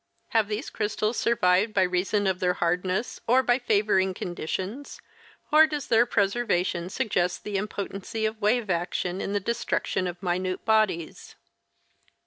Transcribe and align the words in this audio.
Have 0.29 0.47
these 0.47 0.71
crystals 0.71 1.15
survived 1.17 1.75
by 1.75 1.83
reason 1.83 2.25
of 2.25 2.39
their 2.39 2.55
hardness 2.55 3.21
or 3.27 3.43
by 3.43 3.59
favoring 3.59 4.15
conditions, 4.15 4.99
or 5.51 5.67
does 5.67 5.89
their 5.89 6.07
preservation 6.07 6.89
suggest 6.89 7.43
the 7.43 7.55
impotency 7.57 8.25
of 8.25 8.41
wave 8.41 8.71
action 8.71 9.21
in 9.21 9.33
the 9.33 9.39
destruction 9.39 10.07
of 10.07 10.23
minute 10.23 10.65
bodies 10.65 11.35